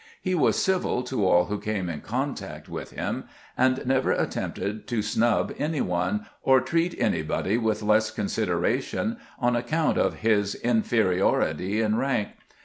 He 0.19 0.33
was 0.33 0.57
civil 0.59 1.03
to 1.03 1.27
all 1.27 1.45
who 1.45 1.59
came 1.59 1.87
in 1.87 2.01
contact 2.01 2.67
with 2.67 2.89
him, 2.89 3.25
and 3.55 3.85
never 3.85 4.11
attempted 4.11 4.87
to 4.87 5.03
snub 5.03 5.53
any 5.59 5.79
one, 5.79 6.25
or 6.41 6.59
treat 6.59 6.93
16 6.93 6.99
CAMPAIGNING 7.03 7.11
WITH 7.11 7.27
GEANT 7.27 7.33
anybody 7.45 7.57
with 7.59 7.83
less 7.83 8.09
consideration 8.09 9.17
on 9.37 9.55
account 9.55 9.99
of 9.99 10.15
his 10.21 10.55
in 10.55 10.81
feriority 10.81 11.83
in 11.85 11.97
rank. 11.97 12.29